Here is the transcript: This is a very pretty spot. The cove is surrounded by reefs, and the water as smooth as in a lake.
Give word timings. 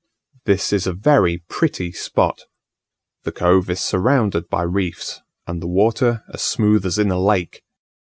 This 0.45 0.73
is 0.73 0.87
a 0.87 0.93
very 0.93 1.43
pretty 1.47 1.91
spot. 1.91 2.45
The 3.21 3.31
cove 3.31 3.69
is 3.69 3.81
surrounded 3.81 4.49
by 4.49 4.63
reefs, 4.63 5.21
and 5.45 5.61
the 5.61 5.67
water 5.67 6.23
as 6.33 6.41
smooth 6.41 6.87
as 6.87 6.97
in 6.97 7.11
a 7.11 7.19
lake. 7.19 7.61